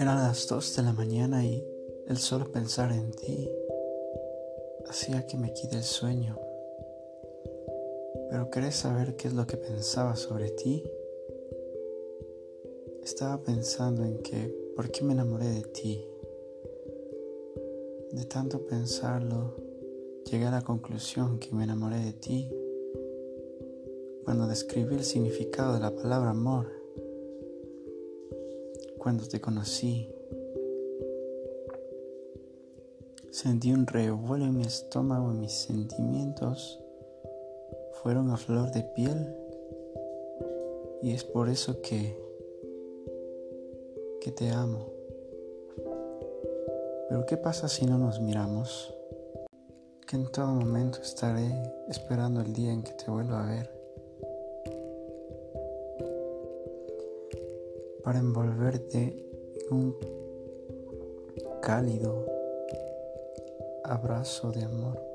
Eran 0.00 0.16
las 0.16 0.48
dos 0.48 0.74
de 0.76 0.82
la 0.82 0.94
mañana 0.94 1.44
y 1.44 1.62
el 2.06 2.16
solo 2.16 2.50
pensar 2.50 2.90
en 2.90 3.10
ti 3.10 3.50
hacía 4.88 5.26
que 5.26 5.36
me 5.36 5.52
quite 5.52 5.76
el 5.76 5.82
sueño. 5.82 6.38
Pero 8.30 8.48
¿querés 8.50 8.76
saber 8.76 9.16
qué 9.16 9.28
es 9.28 9.34
lo 9.34 9.46
que 9.46 9.58
pensaba 9.58 10.16
sobre 10.16 10.52
ti? 10.52 10.82
Estaba 13.04 13.42
pensando 13.42 14.02
en 14.02 14.22
que, 14.22 14.72
¿por 14.74 14.90
qué 14.90 15.04
me 15.04 15.12
enamoré 15.12 15.50
de 15.50 15.62
ti? 15.64 16.02
De 18.12 18.24
tanto 18.24 18.64
pensarlo, 18.64 19.54
llegué 20.24 20.46
a 20.46 20.50
la 20.50 20.62
conclusión 20.62 21.38
que 21.38 21.52
me 21.52 21.64
enamoré 21.64 21.98
de 21.98 22.14
ti 22.14 22.50
cuando 24.24 24.46
describí 24.46 24.94
el 24.94 25.04
significado 25.04 25.74
de 25.74 25.80
la 25.80 25.94
palabra 25.94 26.30
amor, 26.30 26.79
cuando 29.00 29.26
te 29.26 29.40
conocí. 29.40 30.08
Sentí 33.30 33.72
un 33.72 33.86
revuelo 33.86 34.44
en 34.44 34.58
mi 34.58 34.64
estómago 34.64 35.32
y 35.32 35.38
mis 35.38 35.52
sentimientos 35.52 36.78
fueron 38.02 38.30
a 38.30 38.36
flor 38.36 38.70
de 38.72 38.82
piel 38.82 39.34
y 41.02 41.12
es 41.12 41.24
por 41.24 41.48
eso 41.48 41.80
que 41.80 42.18
que 44.20 44.30
te 44.32 44.50
amo. 44.50 44.86
Pero 47.08 47.24
¿qué 47.24 47.38
pasa 47.38 47.68
si 47.68 47.86
no 47.86 47.96
nos 47.96 48.20
miramos? 48.20 48.94
Que 50.06 50.16
en 50.16 50.30
todo 50.30 50.48
momento 50.48 51.00
estaré 51.00 51.50
esperando 51.88 52.42
el 52.42 52.52
día 52.52 52.70
en 52.70 52.82
que 52.82 52.92
te 52.92 53.10
vuelva 53.10 53.42
a 53.42 53.50
ver. 53.50 53.79
Para 58.02 58.18
envolverte 58.18 58.98
en 59.68 59.76
un 59.76 59.96
cálido 61.62 62.26
abrazo 63.84 64.50
de 64.52 64.64
amor. 64.64 65.09